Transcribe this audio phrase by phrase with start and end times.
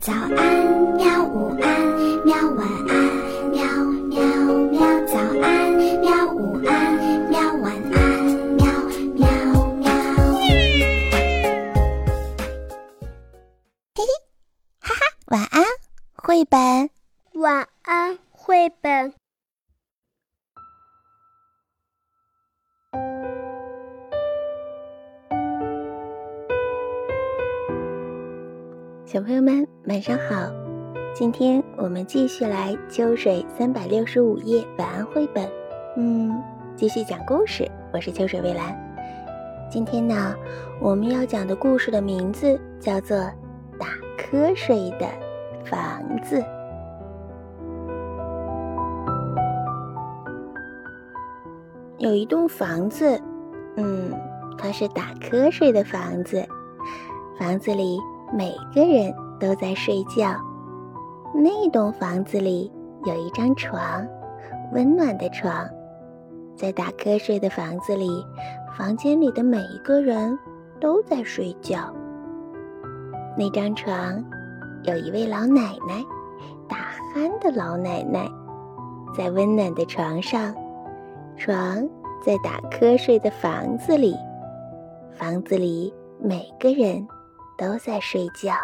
[0.00, 0.32] 早安，
[0.94, 1.24] 喵！
[1.24, 1.80] 午安，
[2.24, 2.36] 喵！
[2.52, 2.94] 晚安，
[3.50, 3.60] 喵
[4.08, 4.22] 喵
[4.70, 4.80] 喵！
[5.06, 6.32] 早安，喵！
[6.32, 6.94] 午安，
[7.28, 7.40] 喵！
[7.56, 7.98] 晚安，
[8.54, 8.64] 喵
[9.16, 9.28] 喵
[9.74, 9.90] 喵！
[13.94, 14.06] 嘿嘿，
[14.80, 15.64] 哈哈，晚安，
[16.14, 16.90] 绘本。
[17.34, 19.17] 晚安，绘本。
[29.10, 30.52] 小朋友们，晚上好！
[31.14, 35.48] 今天我们继续来秋水三百六十五页晚安绘本，
[35.96, 36.38] 嗯，
[36.76, 37.66] 继续讲故事。
[37.90, 38.76] 我是秋水蔚蓝。
[39.70, 40.34] 今天呢，
[40.78, 43.16] 我们要讲的故事的名字叫做
[43.78, 43.86] 《打
[44.18, 45.06] 瞌睡的
[45.64, 46.38] 房子》。
[51.96, 53.18] 有一栋房子，
[53.76, 54.12] 嗯，
[54.58, 56.46] 它是打瞌睡的房子，
[57.38, 57.98] 房子里。
[58.32, 60.34] 每个人都在睡觉。
[61.34, 62.70] 那栋房子里
[63.04, 64.06] 有一张床，
[64.72, 65.68] 温暖的床。
[66.56, 68.08] 在打瞌睡的房子里，
[68.76, 70.36] 房间里的每一个人
[70.80, 71.92] 都在睡觉。
[73.36, 74.24] 那张床
[74.82, 76.04] 有一位老奶奶，
[76.68, 76.76] 打
[77.14, 78.28] 鼾的老奶奶，
[79.16, 80.52] 在温暖的床上。
[81.36, 81.88] 床
[82.20, 84.16] 在打瞌睡的房子里，
[85.12, 87.06] 房子里每个人。
[87.58, 88.54] 都在睡觉。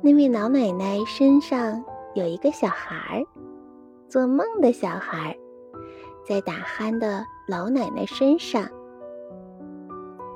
[0.00, 1.84] 那位老奶奶身上
[2.14, 3.24] 有一个小孩儿，
[4.08, 5.36] 做梦的小孩儿，
[6.26, 8.64] 在打鼾的老奶奶身上。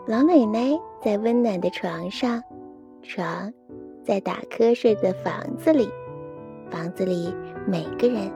[0.06, 2.40] 老奶奶在温暖的床上，
[3.02, 3.52] 床
[4.04, 5.90] 在打瞌睡的房子里，
[6.70, 7.34] 房子里
[7.66, 8.30] 每个人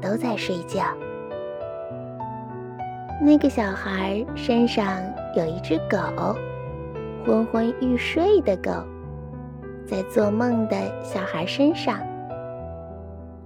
[0.00, 0.82] 都在睡觉。
[3.20, 5.00] 那个小孩身上
[5.36, 6.34] 有一只狗。
[7.24, 8.70] 昏昏欲睡的狗，
[9.86, 11.96] 在做梦的小孩身上；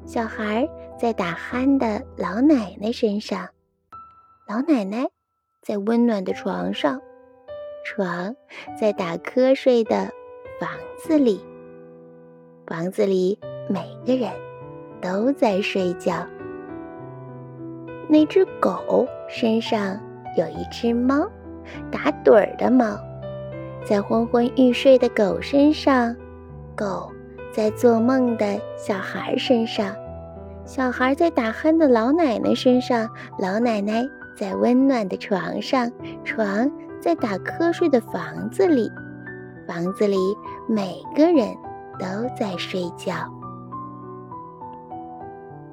[0.04, 3.46] 小孩在打鼾的老奶奶身上；
[4.48, 5.08] 老奶奶
[5.62, 6.98] 在温暖的床上；
[7.84, 8.34] 床
[8.76, 10.10] 在打瞌睡的
[10.60, 11.38] 房子里；
[12.66, 13.38] 房子里
[13.68, 14.32] 每个人
[15.00, 16.26] 都在睡觉。
[18.08, 20.00] 那只狗身上
[20.36, 21.30] 有一只猫，
[21.92, 22.98] 打盹儿的猫。
[23.84, 26.14] 在昏昏欲睡的狗身上，
[26.76, 27.10] 狗
[27.52, 29.94] 在做梦的小孩身上，
[30.64, 33.08] 小孩在打鼾的老奶奶身上，
[33.38, 34.06] 老奶奶
[34.36, 35.90] 在温暖的床上，
[36.22, 38.90] 床在打瞌睡的房子里，
[39.66, 40.16] 房子里
[40.68, 41.48] 每个人
[41.98, 42.06] 都
[42.36, 43.14] 在睡觉。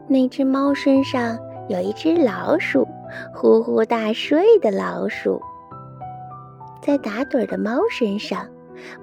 [0.08, 1.38] 那只猫身上
[1.68, 2.88] 有一只老鼠，
[3.34, 5.42] 呼呼大睡的老鼠。
[6.86, 8.48] 在打盹的猫身上，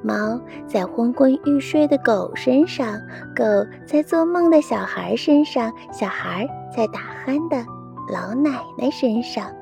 [0.05, 2.97] 猫在昏昏欲睡的狗身上，
[3.35, 3.43] 狗
[3.85, 7.57] 在做梦的小孩身上，小孩在打鼾的
[8.09, 9.53] 老奶奶身上，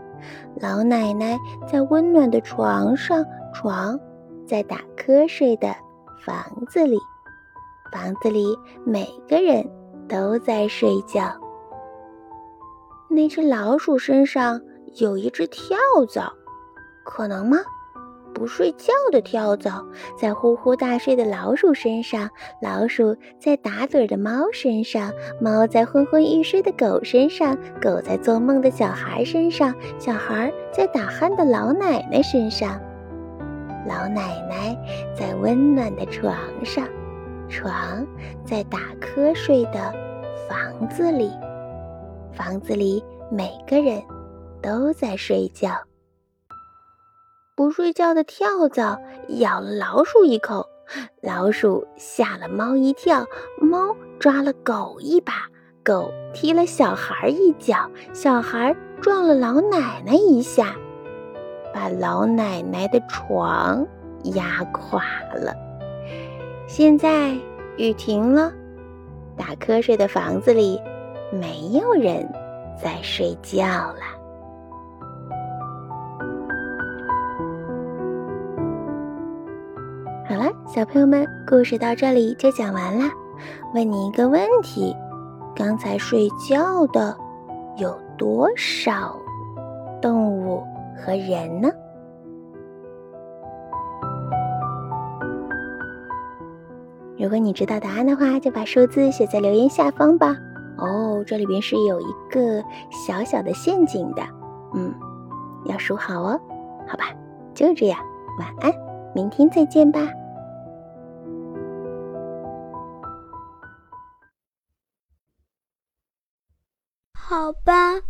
[0.61, 3.99] 老奶奶在温暖的床上，床
[4.47, 5.75] 在打瞌睡的
[6.23, 6.37] 房
[6.69, 6.99] 子里，
[7.91, 8.55] 房子里
[8.85, 9.67] 每个人
[10.07, 11.35] 都在睡觉。
[13.09, 14.61] 那只老鼠身上
[14.97, 16.31] 有一只跳蚤，
[17.03, 17.57] 可能吗？
[18.35, 19.87] 不睡觉的跳蚤
[20.19, 22.31] 在呼呼大睡的老鼠身上，
[22.63, 32.81] 老鼠在打盹的猫身上，猫在昏昏欲睡的狗身上，狗在做梦的小孩身上，小孩在打鼾的老奶奶身上，
[33.87, 34.77] 老奶奶
[35.15, 36.89] 在温暖的床上，
[37.49, 38.07] 床
[38.45, 39.93] 在打瞌睡的
[40.49, 41.31] 房子里，
[42.33, 44.03] 房子里每个人
[44.63, 45.71] 都在睡觉。
[47.61, 48.99] 不睡觉的跳蚤
[49.39, 50.67] 咬了老鼠一口，
[51.21, 53.27] 老鼠吓了猫一跳，
[53.61, 55.35] 猫抓了狗一把，
[55.85, 60.75] 狗踢了小孩一脚，小孩撞了老奶奶一下，
[61.75, 63.87] 把老奶奶的床
[64.35, 65.05] 压垮
[65.35, 65.55] 了。
[66.67, 67.37] 现在
[67.77, 68.51] 雨停了，
[69.37, 70.81] 打瞌睡的房子里
[71.31, 72.27] 没有人
[72.83, 74.20] 在睡觉了。
[80.31, 83.11] 好了，小朋友们，故事到这里就讲完啦。
[83.75, 84.95] 问你一个问题：
[85.57, 87.17] 刚才睡觉的
[87.77, 89.19] 有多少
[90.01, 90.63] 动物
[90.97, 91.69] 和人呢？
[97.19, 100.37] 如果你知道答案的话，就把数字写在留言下方吧。
[100.79, 104.23] 哦，这里边是有一个小小的陷阱的，
[104.75, 104.95] 嗯，
[105.65, 106.41] 要数好哦。
[106.87, 107.07] 好吧，
[107.53, 107.99] 就这样，
[108.39, 108.73] 晚安，
[109.13, 110.01] 明天再见吧。
[117.31, 118.01] 好吧。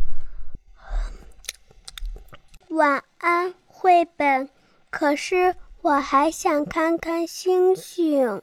[2.69, 4.49] 晚安，绘本。
[4.89, 8.41] 可是我还想看看星星。